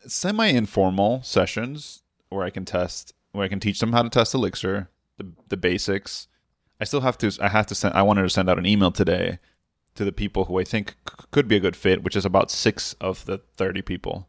[0.07, 4.89] semi-informal sessions where I can test, where I can teach them how to test Elixir,
[5.17, 6.27] the the basics.
[6.79, 7.31] I still have to.
[7.41, 7.93] I have to send.
[7.93, 9.39] I wanted to send out an email today
[9.95, 12.51] to the people who I think c- could be a good fit, which is about
[12.51, 14.27] six of the thirty people,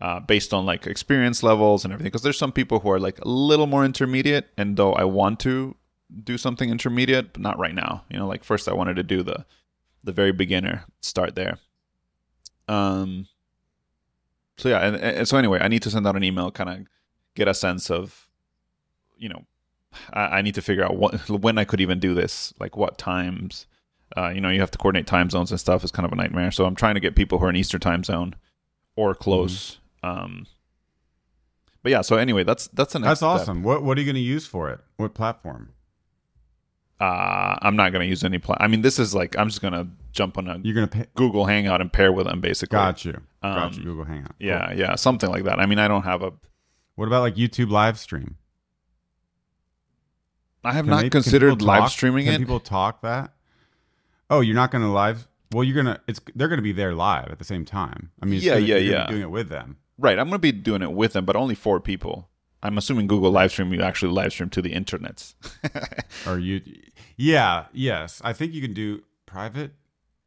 [0.00, 2.10] uh, based on like experience levels and everything.
[2.10, 5.40] Because there's some people who are like a little more intermediate, and though I want
[5.40, 5.76] to
[6.22, 8.04] do something intermediate, but not right now.
[8.10, 9.44] You know, like first I wanted to do the
[10.02, 11.58] the very beginner, start there.
[12.68, 13.26] Um.
[14.56, 16.86] So yeah, and, and so anyway, I need to send out an email, kind of
[17.34, 18.23] get a sense of,
[19.24, 19.42] you know,
[20.12, 22.98] I, I need to figure out what when I could even do this, like what
[22.98, 23.66] times.
[24.16, 25.82] Uh, you know, you have to coordinate time zones and stuff.
[25.82, 26.52] It's kind of a nightmare.
[26.52, 28.36] So I'm trying to get people who are in Eastern time zone
[28.96, 29.78] or close.
[30.02, 30.46] Um.
[31.82, 33.06] But yeah, so anyway, that's that's next.
[33.06, 33.28] That's step.
[33.28, 33.62] awesome.
[33.62, 34.80] What What are you going to use for it?
[34.98, 35.72] What platform?
[37.00, 38.58] Uh, I'm not gonna use any plan.
[38.60, 41.06] I mean, this is like I'm just gonna jump on a You're going to pay.
[41.14, 42.76] Google Hangout and pair with them, basically.
[42.76, 43.20] Got you.
[43.42, 43.80] Got you.
[43.80, 44.34] Um, Google Hangout.
[44.38, 44.48] Cool.
[44.48, 45.58] Yeah, yeah, something like that.
[45.58, 46.32] I mean, I don't have a.
[46.94, 48.36] What about like YouTube live stream?
[50.64, 52.38] I have Can not they- considered live talk- streaming can it.
[52.38, 53.32] people talk that?
[54.30, 55.28] Oh, you're not going to live.
[55.52, 56.00] Well, you're gonna.
[56.08, 58.10] It's they're gonna be there live at the same time.
[58.20, 59.06] I mean, Yeah, gonna- yeah, you're yeah.
[59.06, 59.76] Doing it with them.
[59.98, 62.28] Right, I'm gonna be doing it with them, but only four people.
[62.60, 65.34] I'm assuming Google live stream you actually live stream to the internets.
[66.26, 66.60] Or you?
[67.16, 67.66] Yeah.
[67.72, 68.20] Yes.
[68.24, 69.72] I think you can do private.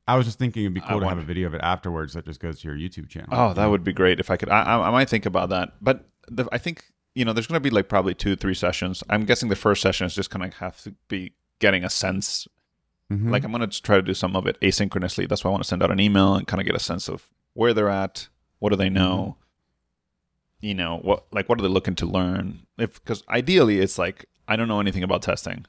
[0.08, 2.14] I was just thinking it'd be I cool to have a video of it afterwards
[2.14, 3.30] that just goes to your YouTube channel.
[3.32, 4.48] oh, that would be great if I could.
[4.50, 6.86] I, I, I might think about that, but the, I think
[7.18, 9.04] you know there's gonna be like probably two, three sessions.
[9.10, 12.48] I'm guessing the first session is just gonna have to be getting a sense
[13.12, 13.32] Mhm.
[13.32, 15.28] Like I'm gonna try to do some of it asynchronously.
[15.30, 17.08] That's why I want to send out an email and kind of get a sense
[17.08, 18.28] of where they're at,
[18.60, 19.38] what do they know,
[20.60, 22.66] you know, what like what are they looking to learn?
[22.78, 25.66] If because ideally it's like I don't know anything about testing,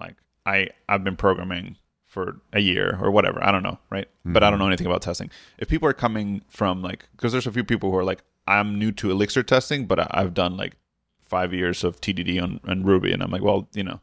[0.00, 0.16] like
[0.46, 3.44] I I've been programming for a year or whatever.
[3.44, 4.08] I don't know, right?
[4.24, 5.30] But I don't know anything about testing.
[5.58, 8.78] If people are coming from like because there's a few people who are like I'm
[8.78, 10.76] new to Elixir testing, but I've done like
[11.20, 14.00] five years of TDD on, on Ruby, and I'm like, well, you know,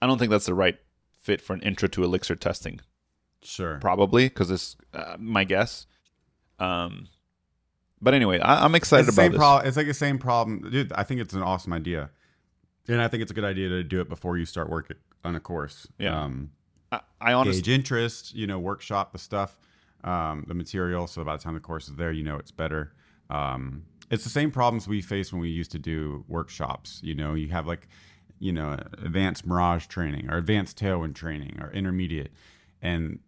[0.00, 0.78] I don't think that's the right
[1.20, 2.80] fit for an intro to Elixir testing
[3.44, 3.78] sure.
[3.80, 5.86] probably because it's uh, my guess.
[6.58, 7.08] Um,
[8.00, 9.38] but anyway, I, I'm excited it's about same this.
[9.38, 9.68] problem.
[9.68, 10.92] It's like the same problem, dude.
[10.92, 12.10] I think it's an awesome idea,
[12.88, 15.36] and I think it's a good idea to do it before you start working on
[15.36, 15.86] a course.
[15.98, 16.20] Yeah.
[16.20, 16.50] Um,
[16.90, 18.34] I, I honestly, gauge interest.
[18.34, 19.56] You know, workshop the stuff,
[20.04, 21.06] um, the material.
[21.06, 22.92] So by the time the course is there, you know it's better.
[23.32, 27.00] Um, it's the same problems we face when we used to do workshops.
[27.02, 27.88] You know, you have like,
[28.38, 32.30] you know, advanced mirage training or advanced tailwind training or intermediate,
[32.82, 33.20] and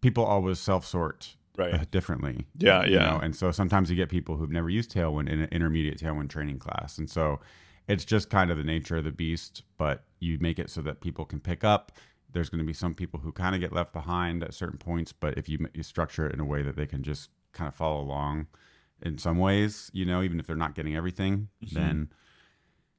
[0.00, 1.74] people always self sort Right.
[1.74, 2.46] uh, differently.
[2.56, 3.10] Yeah, you yeah.
[3.10, 6.30] know, and so sometimes you get people who've never used tailwind in an intermediate tailwind
[6.30, 7.40] training class, and so
[7.86, 9.62] it's just kind of the nature of the beast.
[9.76, 11.92] But you make it so that people can pick up.
[12.32, 15.12] There's going to be some people who kind of get left behind at certain points,
[15.12, 17.74] but if you, you structure it in a way that they can just kind of
[17.74, 18.46] follow along
[19.02, 21.74] in some ways, you know, even if they're not getting everything, Mm-hmm.
[21.74, 22.08] then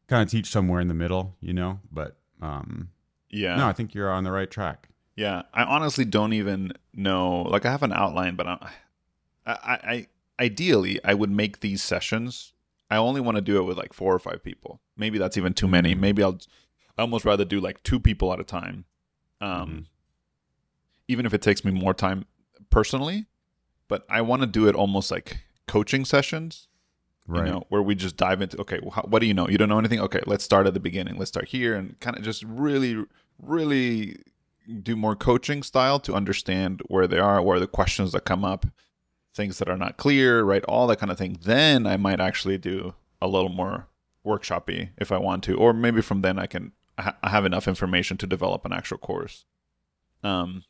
[0.07, 1.79] kind of teach somewhere in the middle, you know.
[1.91, 2.89] But um,
[3.29, 3.55] Yeah.
[3.57, 4.89] no, I think you're on the right track.
[5.15, 7.41] Yeah, I honestly don't even know.
[7.43, 8.69] Like, I have an outline, but I,
[9.45, 10.07] I, I
[10.39, 12.53] ideally, I would make these sessions.
[12.89, 14.81] I only want to do it with like four or five people.
[14.97, 15.95] Maybe that's even too many.
[15.95, 16.39] Maybe I'll,
[16.97, 18.85] I almost rather do like two people at a time.
[19.39, 19.85] Um, Mhm.
[21.07, 22.25] even if it takes me more time
[22.69, 23.25] personally,
[23.87, 25.39] but I want to do it almost like
[25.71, 26.67] coaching sessions
[27.27, 27.45] Right.
[27.45, 29.47] you know, where we just dive into okay, well, how, what do you know?
[29.47, 30.01] You don't know anything.
[30.01, 31.17] Okay, let's start at the beginning.
[31.17, 33.05] Let's start here and kind of just really,
[33.41, 34.17] really
[34.81, 38.65] do more coaching style to understand where they are, where the questions that come up,
[39.33, 40.63] things that are not clear, right?
[40.65, 41.37] All that kind of thing.
[41.41, 43.87] Then I might actually do a little more
[44.25, 47.67] workshoppy if I want to, or maybe from then I can ha- I have enough
[47.67, 49.45] information to develop an actual course.
[50.23, 50.63] Um,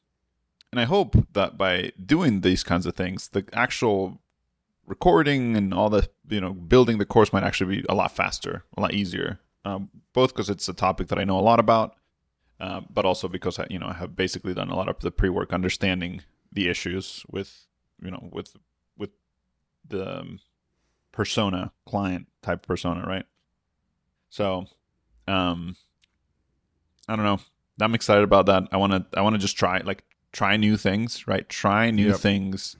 [0.72, 4.20] and I hope that by doing these kinds of things, the actual
[4.86, 8.64] recording and all the you know building the course might actually be a lot faster,
[8.78, 9.40] a lot easier.
[9.64, 11.96] Um, both because it's a topic that I know a lot about,
[12.60, 15.12] uh, but also because I you know I have basically done a lot of the
[15.12, 17.68] pre work, understanding the issues with
[18.02, 18.56] you know with
[18.98, 19.12] with
[19.88, 20.40] the um,
[21.12, 23.26] persona client type persona, right?
[24.30, 24.66] So,
[25.28, 25.76] um,
[27.08, 27.40] I don't know.
[27.80, 28.64] I'm excited about that.
[28.72, 31.48] I want to I want to just try like try new things, right?
[31.50, 32.18] Try new Yep.
[32.20, 32.78] things.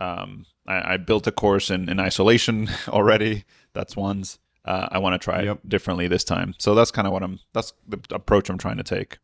[0.00, 3.44] Um, I, I built a course in, in isolation already.
[3.72, 4.38] That's one's.
[4.64, 5.56] Uh, I want to try Yep.
[5.64, 6.54] it differently this time.
[6.58, 7.38] So that's kind of what I'm.
[7.52, 9.18] That's the approach I'm trying to take.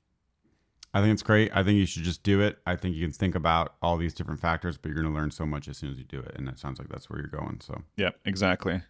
[0.95, 1.51] I think it's great.
[1.55, 2.59] I think you should just do it.
[2.67, 5.31] I think you can think about all these different factors, but you're going to learn
[5.31, 6.33] so much as soon as you do it.
[6.37, 7.61] And that sounds like that's where you're going.
[7.63, 8.83] So, Yeah, exactly.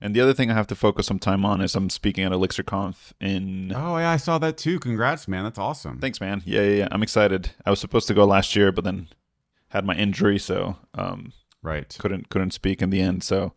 [0.00, 2.30] And the other thing I have to focus some time on is I'm speaking at
[2.30, 3.72] ElixirConf in.
[3.74, 4.78] oh, yeah, I saw that too.
[4.78, 5.42] Congrats, man.
[5.42, 5.98] That's awesome.
[5.98, 6.42] Thanks, man.
[6.46, 6.88] Yeah, yeah, yeah.
[6.92, 7.50] I'm excited.
[7.66, 9.08] I was supposed to go last year, but then
[9.70, 11.96] had my injury, so um, right.
[11.98, 13.22] couldn't couldn't speak in the end.
[13.22, 13.52] So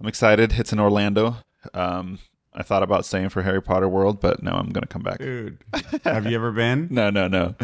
[0.00, 0.54] I'm excited.
[0.58, 1.36] It's in Orlando.
[1.74, 2.18] Um,
[2.52, 5.18] I thought about staying for Harry Potter World, but no, I'm gonna come back.
[5.18, 5.58] Dude,
[6.04, 6.88] have you ever been?
[6.90, 7.54] No, no, no,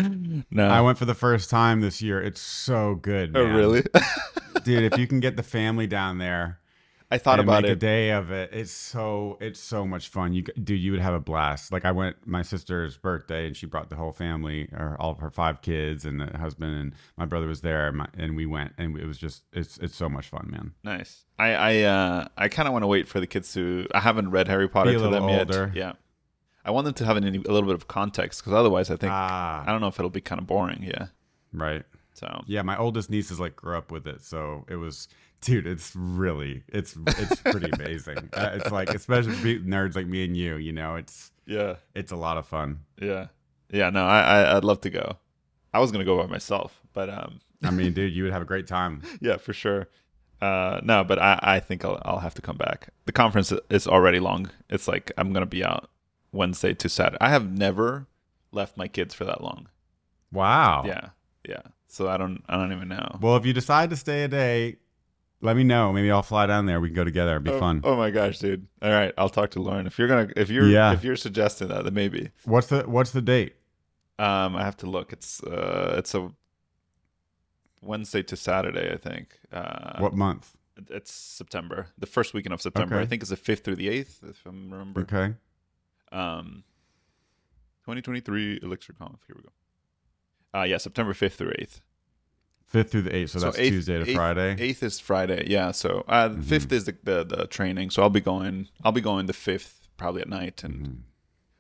[0.51, 0.68] no.
[0.68, 2.20] I went for the first time this year.
[2.20, 3.37] It's so good.
[3.37, 3.83] oh, really?
[4.64, 6.61] Dude, if you can get the family down there
[7.12, 10.33] I thought about make a day of it, it's so it's so much fun.
[10.33, 11.70] You dude, you would have a blast.
[11.70, 15.18] Like I went my sister's birthday and she brought the whole family or all of
[15.18, 18.46] her five kids and the husband and my brother was there and, my, and we
[18.46, 20.72] went and it was just it's it's so much fun, man.
[20.83, 21.25] Nice.
[21.38, 23.87] I I uh I kind of want to wait for the kids to.
[23.94, 25.70] I haven't read Harry Potter to them older.
[25.75, 25.77] yet.
[25.77, 25.92] Yeah.
[26.64, 29.12] I want them to have an, a little bit of context because otherwise, I think
[29.12, 30.83] Ah, I don't know if it'll be kind of boring.
[30.83, 31.07] Yeah.
[31.53, 31.83] right.
[32.14, 35.09] So Yeah, my oldest nieces like grew up with it, so it was,
[35.42, 35.66] dude.
[35.66, 38.31] It's really, it's it's pretty amazing.
[38.33, 42.12] Uh, it's like, especially for nerds like me and you, you know, it's yeah, it's
[42.12, 42.81] a lot of fun.
[43.00, 43.26] yeah,
[43.70, 43.90] yeah.
[43.90, 45.18] No, I, I I'd love to go.
[45.74, 48.46] I was gonna go by myself, but um, I mean, dude, you would have a
[48.46, 49.02] great time.
[49.20, 49.88] yeah, for sure.
[50.40, 52.88] Uh, no, but I I think I'll I'll have to come back.
[53.05, 54.50] The conference is already long.
[54.70, 55.90] It's like I'm gonna be out
[56.33, 57.18] Wednesday to Saturday.
[57.20, 58.07] I have never
[58.50, 59.68] left my kids for that long.
[60.33, 60.85] Wow.
[60.87, 61.11] Yeah,
[61.48, 61.62] yeah.
[61.87, 63.18] So I don't I don't even know.
[63.20, 64.76] Well, if you decide to stay a day,
[65.42, 65.92] let me know.
[65.92, 66.81] Maybe I'll fly down there.
[66.81, 67.33] We can go together.
[67.33, 67.83] It'd be oh, fun.
[67.85, 68.66] Oh my gosh, dude!
[68.81, 69.87] All right, I'll talk to Lauren.
[69.87, 70.92] If you're gonna, if you're, Yeah.
[70.92, 72.31] if you're suggesting that, then maybe.
[72.44, 73.57] What's the What's the date?
[74.18, 75.12] Um, I have to look.
[75.12, 76.31] It's uh, it's a
[77.83, 79.38] Wednesday to Saturday, I think.
[79.52, 80.57] Uh, what month?
[80.88, 82.94] It's September, the first weekend of September.
[82.94, 83.02] Okay.
[83.02, 85.02] I think it's the fifth through the eighth, if I'm remember.
[85.02, 85.35] Okay.
[86.12, 86.64] Um,
[87.83, 89.18] 2023 Elixir Conf.
[89.26, 90.59] Here we go.
[90.59, 91.81] Uh, yeah, September fifth through eighth.
[92.66, 93.31] Fifth through the eighth.
[93.31, 94.57] So, So that's eighth- Tuesday to eighth- Friday.
[94.59, 95.44] Eighth is Friday.
[95.48, 95.72] Yeah.
[95.72, 96.44] So uh, Mhm.
[96.44, 97.90] fifth is the, the the training.
[97.90, 98.68] So I'll be going.
[98.83, 100.96] I'll be going the fifth probably at night, and Mhm.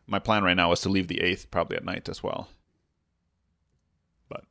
[0.06, 2.48] my plan right now is to leave the eighth probably at night as well.
[4.28, 4.44] But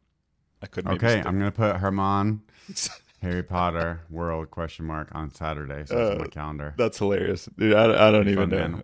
[0.62, 2.42] I could Okay, I'm gonna put Herman
[3.22, 5.86] Harry Potter World question mark on Saturday.
[5.86, 6.74] So it's on Uh, my calendar.
[6.78, 7.74] That's hilarious, dude.
[7.74, 8.68] I, I don't even fun, know.
[8.78, 8.84] man.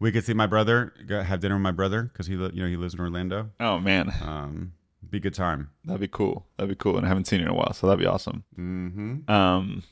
[0.00, 0.92] We could see my brother.
[1.06, 3.50] Go have dinner with my brother because he, you know, he lives in Orlando.
[3.58, 4.72] Oh man, Um,
[5.10, 5.70] be a good time.
[5.84, 6.46] that'd be cool.
[6.56, 8.44] That'd be cool, and I haven't seen you in a while, so that'd be awesome.
[8.58, 9.30] Mm-hmm.
[9.30, 9.82] Um,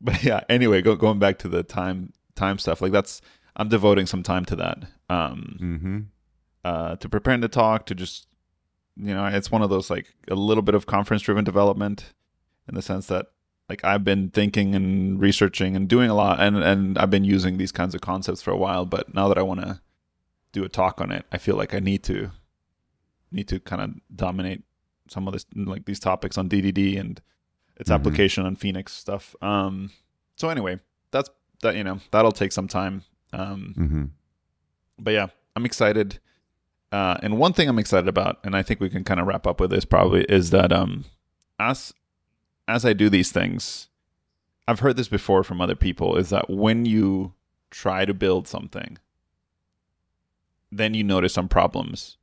[0.00, 0.40] but yeah.
[0.48, 3.20] Anyway, go, going back to the time time stuff, like that's
[3.56, 4.84] I'm devoting some time to that.
[5.08, 5.98] Um, Mm-hmm.
[6.64, 8.26] uh, to preparing to talk, to just
[8.96, 12.12] you know, it's one of those like a little bit of conference driven development,
[12.68, 13.26] in the sense that
[13.68, 17.56] like I've been thinking and researching and doing a lot, and and I've been using
[17.58, 18.84] these kinds of concepts for a while.
[18.86, 19.80] But now that I want to
[20.52, 22.30] do a talk on it, I feel like I need to
[23.34, 24.62] need to kind of dominate
[25.08, 27.20] some of this like these topics on DDD and
[27.76, 27.94] its Mhm.
[27.94, 29.34] application on Phoenix stuff.
[29.42, 29.90] Um,
[30.36, 31.28] so anyway, that's
[31.62, 31.76] that.
[31.76, 33.02] You know, that'll take some time.
[33.32, 34.04] Um, Mm-hmm.
[34.98, 36.20] but yeah, I'm excited.
[36.92, 39.46] Uh, and one thing I'm excited about, and I think we can kind of wrap
[39.48, 41.04] up with this probably, is that um,
[41.58, 41.92] as
[42.68, 43.88] as I do these things,
[44.68, 47.34] I've heard this before from other people, is that when you
[47.70, 48.96] try to build something,
[50.70, 52.16] then you notice some problems,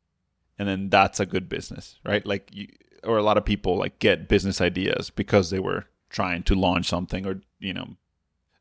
[0.62, 2.24] and then that's a good business, right?
[2.26, 2.68] Like, you,
[3.04, 6.86] or a lot of people like get business ideas because they were trying to launch
[6.88, 7.88] something or you know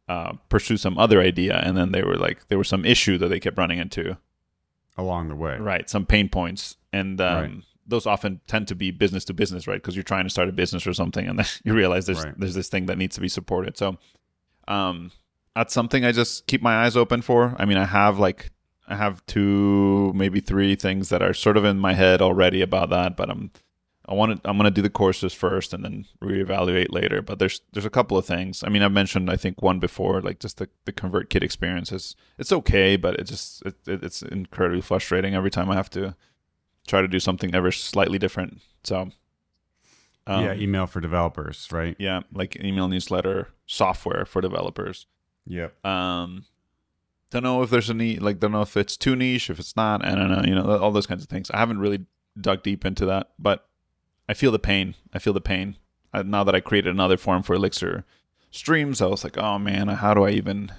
[0.08, 3.28] uh, pursue some other idea, and then they were like there was some issue that
[3.28, 4.16] they kept running into,
[4.96, 5.56] Along the way.
[5.58, 5.88] right?
[5.90, 7.52] Some pain points, and um, Right.
[7.86, 9.80] those often tend to be business to business, right?
[9.80, 12.34] Because you're trying to start a business or something, and then you realize there's Right.
[12.40, 13.76] there's this thing that needs to be supported.
[13.76, 13.98] So,
[14.68, 15.10] um,
[15.54, 17.54] that's something I just keep my eyes open for.
[17.58, 18.50] I mean, I have like
[18.90, 22.90] I have two, maybe three things that are sort of in my head already about
[22.90, 23.52] that, but I'm
[24.10, 27.22] I want to I'm going to do the courses first and then reevaluate later.
[27.22, 28.64] But there's there's a couple of things.
[28.64, 32.16] I mean, I've mentioned I think one before, like just the the ConvertKit experience is
[32.36, 36.16] it's okay, but it just it, it, it's incredibly frustrating every time I have to
[36.88, 38.60] try to do something ever slightly different.
[38.82, 39.12] So
[40.26, 41.94] um, yeah, email for developers, right?
[42.00, 45.06] yeah, like email newsletter software for developers.
[45.46, 45.68] Yeah.
[45.84, 46.46] Um,
[47.30, 49.76] don't know if there's a need, like don't know if it's too niche, if it's
[49.76, 50.04] not.
[50.04, 51.50] I don't know, you know, all those kinds of things.
[51.50, 52.06] I haven't really
[52.40, 53.68] dug deep into that, but
[54.28, 54.94] I feel the pain.
[55.12, 55.76] I feel the pain.
[56.12, 58.04] Uh, now that I created another form for Elixir
[58.50, 60.72] streams, I was like, oh man, how do I even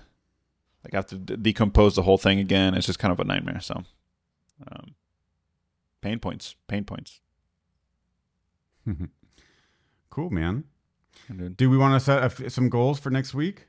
[0.83, 2.73] like I have to d- decompose the whole thing again?
[2.73, 3.61] It's just kind of a nightmare.
[3.61, 3.83] So,
[4.67, 4.95] um,
[6.01, 7.21] pain points, pain points.
[10.09, 10.65] cool, man.
[11.55, 13.67] Do we want to set a f- some goals for next week?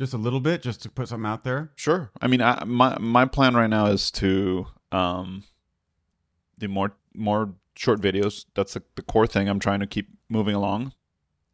[0.00, 1.72] Just a little bit, just to put something out there.
[1.76, 2.10] Sure.
[2.22, 5.44] I mean, I, my my plan right now is to um
[6.58, 8.46] do more more short videos.
[8.54, 9.46] That's the, the core thing.
[9.46, 10.94] I'm trying to keep moving along,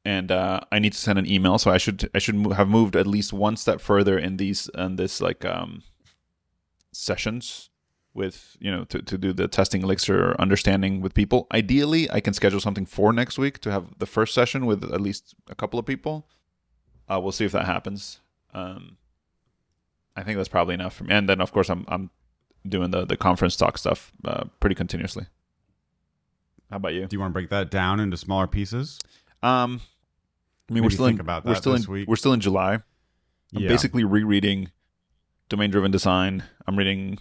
[0.05, 1.59] and uh, I need to send an email.
[1.59, 4.95] So I should I should have moved at least one step further in these in
[4.95, 5.83] this like um
[6.93, 7.71] sessions
[8.15, 12.33] with you know to, to do the testing elixir understanding with people ideally i can
[12.33, 15.79] schedule something for next week to have the first session with at least a couple
[15.79, 16.27] of people
[17.11, 18.21] uh, we'll see if that happens
[18.57, 18.97] um,
[20.17, 21.15] I think that's probably enough for me.
[21.15, 22.11] And then, of course, I'm I'm
[22.67, 25.27] doing the the conference talk stuff uh, pretty continuously.
[26.71, 27.07] How about you?
[27.07, 28.99] Do you want to break that down into smaller pieces?
[29.43, 29.81] Um,
[30.69, 32.09] I mean, Maybe we're still in, about we're still in week.
[32.09, 32.75] we're still in July.
[33.55, 33.69] I'm Yeah.
[33.69, 34.73] basically rereading
[35.49, 36.43] domain driven design.
[36.67, 37.19] I'm reading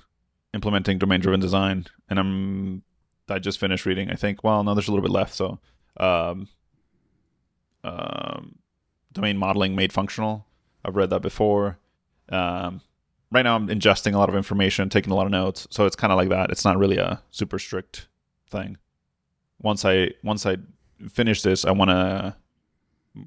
[0.53, 2.83] implementing domain driven design, and I'm
[3.29, 4.09] I just finished reading.
[4.09, 4.43] I think.
[4.43, 5.33] Well, no, there's a little bit left.
[5.35, 5.59] So,
[5.97, 6.47] um,
[7.83, 8.55] um,
[9.13, 10.47] domain modeling made functional.
[10.85, 11.79] I've read that before.
[12.29, 12.81] Um,
[13.31, 15.67] right now, I'm ingesting a lot of information, taking a lot of notes.
[15.71, 16.51] So it's kind of like that.
[16.51, 18.07] It's not really a super strict
[18.49, 18.77] thing.
[19.61, 20.57] Once I once I
[21.09, 22.35] finish this, I want to.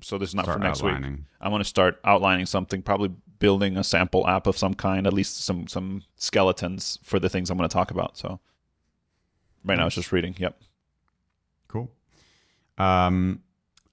[0.03, 0.95] So this is not Start for next week.
[0.95, 1.27] outlining.
[1.41, 5.13] I want to start outlining something, probably building a sample app of some kind, at
[5.13, 8.17] least some some skeletons for the things I'm going to talk about.
[8.19, 8.39] So
[9.65, 10.35] right now it's just reading.
[10.39, 10.61] Yep.
[11.69, 11.91] Cool.
[12.77, 13.43] Um,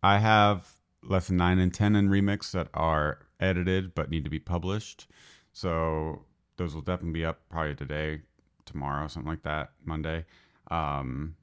[0.03, 0.69] I have
[1.01, 5.07] lesson nine and ten in Remix that are edited but need to be published.
[5.53, 6.23] So
[6.57, 8.21] those will definitely be up probably today,
[8.65, 10.25] tomorrow, something like that, Monday.
[10.69, 11.35] Um,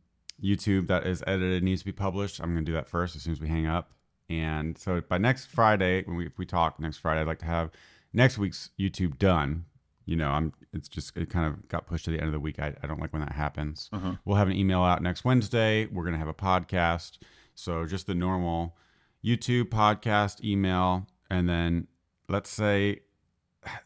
[0.42, 2.40] YouTube that is edited needs to be published.
[2.40, 3.92] I'm going to do that first as soon as we hang up.
[4.28, 7.46] And so by next Friday, when we if we talk next Friday, I'd like to
[7.46, 7.70] have
[8.12, 9.66] next week's YouTube done.
[10.06, 12.40] You know, I'm it's just it kind of got pushed to the end of the
[12.40, 12.58] week.
[12.58, 13.88] I, I don't like when that happens.
[13.92, 14.14] Uh-huh.
[14.24, 15.86] We'll have an email out next Wednesday.
[15.86, 17.18] We're gonna have a podcast.
[17.54, 18.76] So just the normal
[19.24, 21.86] YouTube podcast, email, and then
[22.32, 23.00] let's say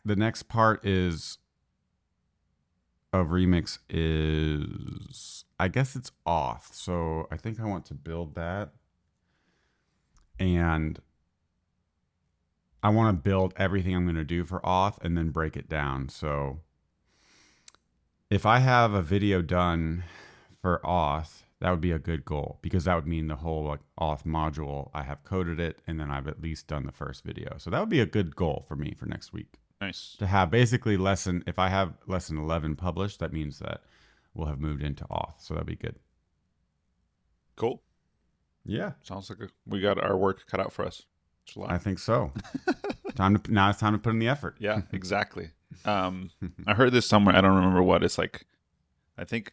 [0.05, 1.39] the next part is
[3.13, 6.73] of remix is I guess it's auth.
[6.73, 8.71] So I think I want to build that.
[10.39, 11.01] And
[12.83, 15.69] I want to build everything I'm going to do for auth and then break it
[15.69, 16.09] down.
[16.09, 16.61] So
[18.31, 20.05] if I have a video done
[20.61, 23.81] for auth, that would be a good goal because that would mean the whole like
[23.99, 27.55] auth module I have coded it and then I've at least done the first video.
[27.59, 30.17] So that would be a good goal for me for next week Nice.
[30.19, 33.81] to have basically lesson if I have lesson 11 published that means that
[34.35, 35.35] we'll have moved into auth.
[35.39, 35.97] So that'd be good.
[37.57, 37.83] Cool.
[38.65, 38.93] Yeah.
[39.03, 41.03] Sounds like a, we got our work cut out for us.
[41.47, 41.69] July.
[41.75, 42.33] I think so.
[43.15, 44.57] time to now it's time to put in the effort.
[44.59, 45.51] Yeah, exactly.
[45.85, 46.31] Um,
[46.67, 47.37] I heard this somewhere.
[47.37, 48.03] I don't remember what.
[48.03, 48.47] It's like,
[49.17, 49.53] I think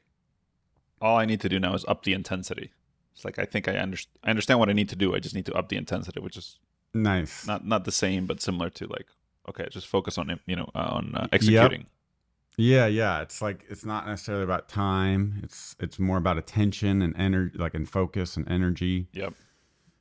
[1.04, 2.72] all I need to do now is up the intensity.
[3.14, 4.18] It's like I think I understand.
[4.24, 5.14] I understand what I need to do.
[5.16, 6.60] I just need to up the intensity, which is
[6.94, 7.46] Nice.
[7.46, 9.08] not not the same, but similar to like
[9.50, 11.86] okay, just focus on you know uh, on uh, executing.
[12.58, 13.22] Yeah, yeah.
[13.22, 15.40] It's like it's not necessarily about time.
[15.44, 19.34] It's it's more about attention and energy, like in focus and energy, Yep.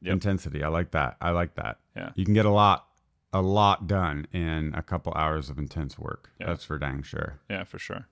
[0.03, 0.12] Yep.
[0.12, 0.62] intensity.
[0.62, 1.16] I like that.
[1.20, 1.78] I like that.
[1.96, 2.11] Yeah.
[2.14, 2.86] You can get a lot,
[3.32, 6.30] a lot done in a couple hours of intense work.
[6.40, 6.46] Yeah.
[6.48, 7.40] That's for dang sure.
[7.48, 8.07] Yeah, for sure.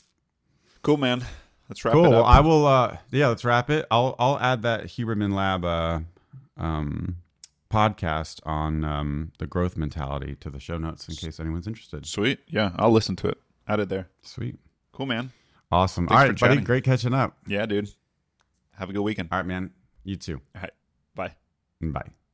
[0.83, 1.23] Cool, man.
[1.71, 2.07] Let's wrap cool.
[2.07, 2.25] it Well.
[2.25, 2.67] I will.
[2.67, 3.87] uh Yeah, let's wrap it.
[3.93, 6.01] I'll I'll add that Huberman Lab uh,
[6.57, 7.19] um,
[7.71, 12.07] podcast on um, the growth mentality to the show notes in case anyone's interested.
[12.07, 12.41] Sweet.
[12.49, 13.39] Yeah, I'll listen to it.
[13.69, 14.09] Add it there.
[14.23, 14.59] Sweet.
[14.91, 15.31] Cool, man.
[15.71, 16.09] Awesome.
[16.09, 16.61] Thanks All right, buddy.
[16.61, 17.37] Great catching up.
[17.47, 17.89] Yeah, dude.
[18.73, 19.29] Have a good weekend.
[19.31, 19.71] All right, man.
[20.03, 20.41] You too.
[20.57, 20.73] All right.
[21.15, 21.35] Bye.
[21.81, 22.11] Bye.